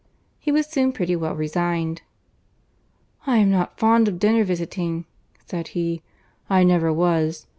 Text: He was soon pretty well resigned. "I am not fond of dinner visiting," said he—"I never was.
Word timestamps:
He 0.39 0.51
was 0.51 0.65
soon 0.65 0.93
pretty 0.93 1.15
well 1.15 1.35
resigned. 1.35 2.01
"I 3.27 3.37
am 3.37 3.51
not 3.51 3.77
fond 3.77 4.07
of 4.07 4.17
dinner 4.17 4.43
visiting," 4.43 5.05
said 5.45 5.67
he—"I 5.77 6.63
never 6.63 6.91
was. 6.91 7.45